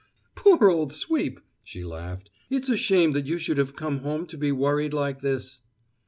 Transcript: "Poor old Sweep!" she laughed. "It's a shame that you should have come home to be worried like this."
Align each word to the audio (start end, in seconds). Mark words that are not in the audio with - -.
"Poor 0.33 0.67
old 0.67 0.91
Sweep!" 0.91 1.39
she 1.63 1.83
laughed. 1.83 2.31
"It's 2.49 2.69
a 2.69 2.75
shame 2.75 3.11
that 3.11 3.27
you 3.27 3.37
should 3.37 3.59
have 3.59 3.75
come 3.75 3.99
home 3.99 4.25
to 4.29 4.35
be 4.39 4.51
worried 4.51 4.95
like 4.95 5.19
this." 5.19 5.61